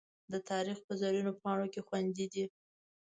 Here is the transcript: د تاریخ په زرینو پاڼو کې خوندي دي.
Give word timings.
د 0.31 0.33
تاریخ 0.49 0.77
په 0.87 0.93
زرینو 1.01 1.31
پاڼو 1.41 1.65
کې 1.73 1.81
خوندي 1.87 2.25
دي. 2.33 2.45